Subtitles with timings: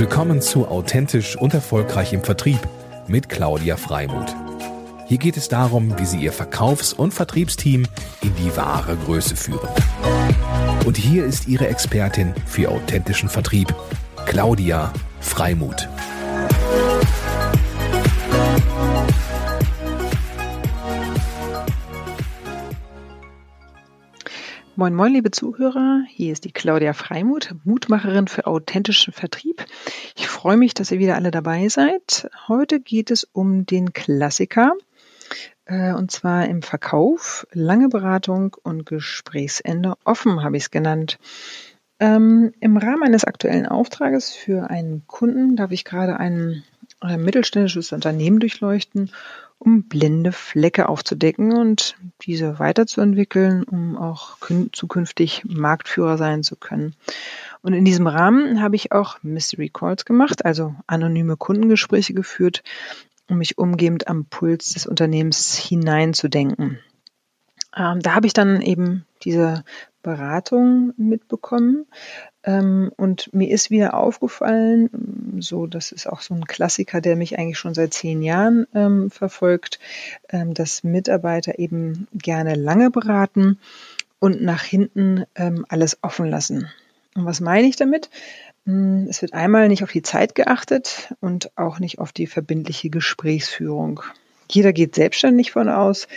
[0.00, 2.58] Willkommen zu Authentisch und Erfolgreich im Vertrieb
[3.06, 4.34] mit Claudia Freimuth.
[5.06, 7.86] Hier geht es darum, wie Sie Ihr Verkaufs- und Vertriebsteam
[8.22, 9.68] in die wahre Größe führen.
[10.86, 13.74] Und hier ist Ihre Expertin für authentischen Vertrieb,
[14.24, 14.90] Claudia
[15.20, 15.86] Freimuth.
[24.80, 26.04] Moin, moin, liebe Zuhörer.
[26.08, 29.62] Hier ist die Claudia Freimuth, Mutmacherin für authentischen Vertrieb.
[30.16, 32.30] Ich freue mich, dass ihr wieder alle dabei seid.
[32.48, 34.72] Heute geht es um den Klassiker,
[35.66, 41.18] äh, und zwar im Verkauf, lange Beratung und Gesprächsende offen, habe ich es genannt.
[41.98, 46.64] Ähm, Im Rahmen eines aktuellen Auftrages für einen Kunden darf ich gerade ein,
[47.00, 49.10] ein mittelständisches Unternehmen durchleuchten
[49.60, 54.38] um blinde Flecke aufzudecken und diese weiterzuentwickeln, um auch
[54.72, 56.94] zukünftig Marktführer sein zu können.
[57.62, 62.62] Und in diesem Rahmen habe ich auch Mystery Calls gemacht, also anonyme Kundengespräche geführt,
[63.28, 66.78] um mich umgehend am Puls des Unternehmens hineinzudenken.
[67.76, 69.62] Ähm, da habe ich dann eben diese
[70.02, 71.86] Beratung mitbekommen.
[72.42, 77.38] Ähm, und mir ist wieder aufgefallen, so, das ist auch so ein Klassiker, der mich
[77.38, 79.78] eigentlich schon seit zehn Jahren ähm, verfolgt,
[80.30, 83.58] ähm, dass Mitarbeiter eben gerne lange beraten
[84.18, 86.70] und nach hinten ähm, alles offen lassen.
[87.14, 88.10] Und was meine ich damit?
[88.66, 92.90] Hm, es wird einmal nicht auf die Zeit geachtet und auch nicht auf die verbindliche
[92.90, 94.00] Gesprächsführung.
[94.50, 96.08] Jeder geht selbstständig von aus,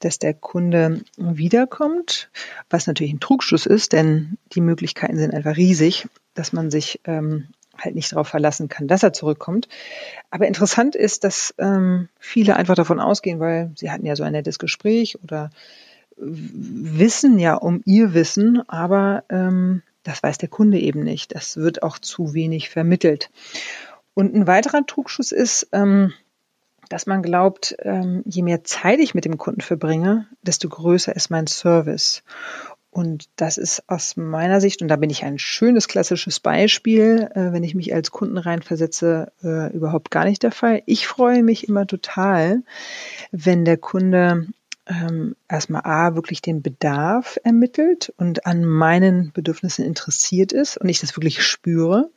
[0.00, 2.30] dass der Kunde wiederkommt,
[2.68, 7.48] was natürlich ein Trugschluss ist, denn die Möglichkeiten sind einfach riesig, dass man sich ähm,
[7.78, 9.68] halt nicht darauf verlassen kann, dass er zurückkommt.
[10.30, 14.32] Aber interessant ist, dass ähm, viele einfach davon ausgehen, weil sie hatten ja so ein
[14.32, 15.50] nettes Gespräch oder
[16.16, 21.34] wissen ja um ihr Wissen, aber ähm, das weiß der Kunde eben nicht.
[21.34, 23.30] Das wird auch zu wenig vermittelt.
[24.14, 26.12] Und ein weiterer Trugschuss ist, ähm,
[26.90, 31.30] dass man glaubt, ähm, je mehr Zeit ich mit dem Kunden verbringe, desto größer ist
[31.30, 32.22] mein Service.
[32.90, 37.52] Und das ist aus meiner Sicht, und da bin ich ein schönes klassisches Beispiel, äh,
[37.52, 40.82] wenn ich mich als Kunden reinversetze, äh, überhaupt gar nicht der Fall.
[40.86, 42.64] Ich freue mich immer total,
[43.30, 44.48] wenn der Kunde
[44.86, 50.98] ähm, erstmal A, wirklich den Bedarf ermittelt und an meinen Bedürfnissen interessiert ist und ich
[50.98, 52.10] das wirklich spüre.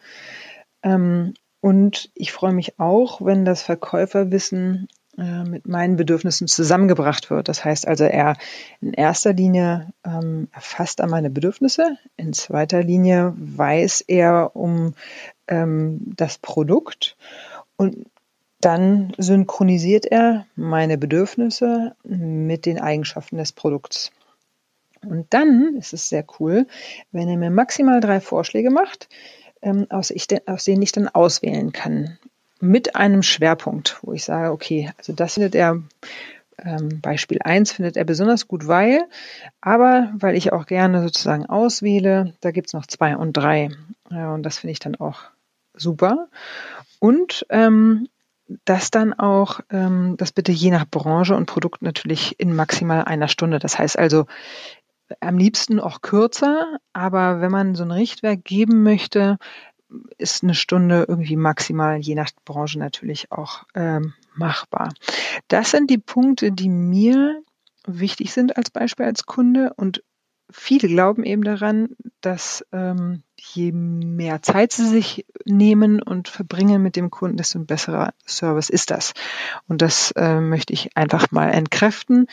[0.81, 7.47] Ähm, und ich freue mich auch, wenn das Verkäuferwissen äh, mit meinen Bedürfnissen zusammengebracht wird.
[7.47, 8.35] Das heißt also, er
[8.81, 14.93] in erster Linie ähm, erfasst er meine Bedürfnisse, in zweiter Linie weiß er um
[15.47, 17.15] ähm, das Produkt
[17.77, 18.07] und
[18.59, 24.11] dann synchronisiert er meine Bedürfnisse mit den Eigenschaften des Produkts.
[25.05, 26.67] Und dann ist es sehr cool,
[27.13, 29.07] wenn er mir maximal drei Vorschläge macht,
[29.89, 32.17] aus, ich, aus denen ich dann auswählen kann.
[32.59, 35.81] Mit einem Schwerpunkt, wo ich sage, okay, also das findet er,
[36.57, 39.03] ähm, Beispiel 1 findet er besonders gut, weil,
[39.59, 43.71] aber weil ich auch gerne sozusagen auswähle, da gibt's noch zwei und drei.
[44.09, 45.21] Ja, und das finde ich dann auch
[45.73, 46.27] super.
[46.99, 48.07] Und ähm,
[48.65, 53.27] das dann auch, ähm, das bitte je nach Branche und Produkt natürlich in maximal einer
[53.27, 53.59] Stunde.
[53.59, 54.25] Das heißt also,
[55.19, 59.37] am liebsten auch kürzer, aber wenn man so ein Richtwerk geben möchte,
[60.17, 64.93] ist eine Stunde irgendwie maximal, je nach Branche natürlich auch ähm, machbar.
[65.47, 67.41] Das sind die Punkte, die mir
[67.85, 70.03] wichtig sind als Beispiel als Kunde und
[70.53, 71.89] viele glauben eben daran,
[72.21, 77.65] dass ähm, je mehr Zeit sie sich nehmen und verbringen mit dem Kunden, desto ein
[77.65, 79.13] besserer Service ist das.
[79.67, 82.27] Und das äh, möchte ich einfach mal entkräften,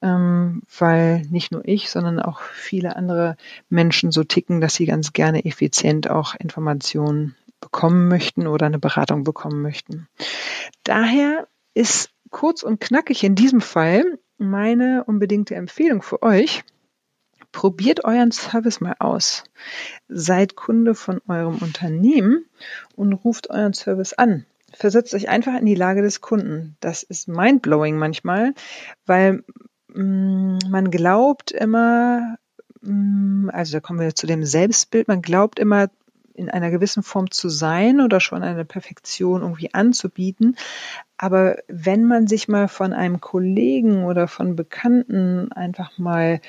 [0.00, 3.36] ähm, weil nicht nur ich, sondern auch viele andere
[3.68, 9.24] Menschen so ticken, dass sie ganz gerne effizient auch Informationen bekommen möchten oder eine Beratung
[9.24, 10.08] bekommen möchten.
[10.84, 16.64] Daher ist kurz und knackig in diesem Fall meine unbedingte Empfehlung für euch,
[17.52, 19.44] Probiert euren Service mal aus.
[20.08, 22.46] Seid Kunde von eurem Unternehmen
[22.96, 24.46] und ruft euren Service an.
[24.72, 26.76] Versetzt euch einfach in die Lage des Kunden.
[26.80, 28.54] Das ist mindblowing manchmal,
[29.06, 29.44] weil
[29.88, 32.36] mh, mm, man glaubt immer,
[32.80, 35.88] mh, mm, also da kommen wir zu dem Selbstbild, man glaubt immer,
[36.34, 40.56] in einer gewissen Form zu sein oder schon eine Perfektion irgendwie anzubieten.
[41.18, 46.40] Aber wenn man sich mal von einem Kollegen oder von Bekannten einfach mal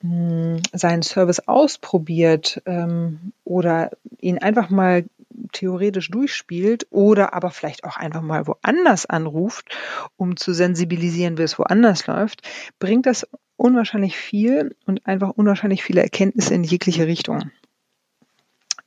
[0.00, 3.90] seinen Service ausprobiert ähm, oder
[4.20, 5.04] ihn einfach mal
[5.52, 9.76] theoretisch durchspielt oder aber vielleicht auch einfach mal woanders anruft,
[10.16, 12.42] um zu sensibilisieren, wie es woanders läuft,
[12.78, 17.50] bringt das unwahrscheinlich viel und einfach unwahrscheinlich viele Erkenntnisse in jegliche Richtung.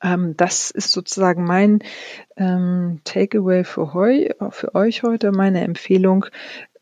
[0.02, 1.80] Ähm, das ist sozusagen mein
[2.38, 6.26] ähm, Takeaway für, heu, für euch heute, meine Empfehlung,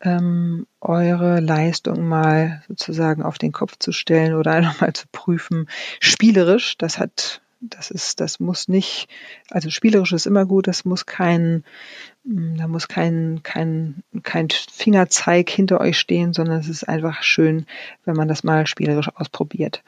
[0.00, 5.68] ähm, eure Leistung mal sozusagen auf den Kopf zu stellen oder einfach mal zu prüfen,
[6.00, 6.78] spielerisch.
[6.78, 9.08] Das hat das ist, das muss nicht,
[9.50, 11.64] also spielerisch ist immer gut, das muss kein,
[12.24, 17.66] hm, da muss kein, kein, kein Fingerzeig hinter euch stehen, sondern es ist einfach schön,
[18.04, 19.82] wenn man das mal spielerisch ausprobiert.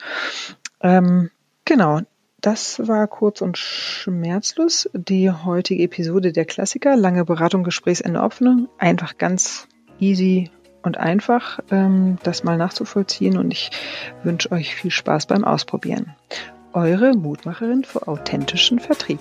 [0.83, 1.31] Ähm,
[1.65, 2.01] genau.
[2.43, 6.97] Das war kurz und schmerzlos die heutige Episode der Klassiker.
[6.97, 8.69] Lange Beratung, Gesprächsende, offene.
[8.79, 9.69] Einfach ganz
[9.99, 10.51] easy
[10.83, 13.39] und einfach, ähm, das mal nachzuvollziehen.
[13.39, 13.71] Und ich
[14.25, 16.15] wünsche euch viel Spaß beim Ausprobieren
[16.73, 19.21] eure Mutmacherin für authentischen Vertrieb.